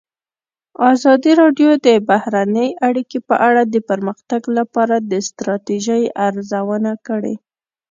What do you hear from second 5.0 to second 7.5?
د ستراتیژۍ ارزونه کړې.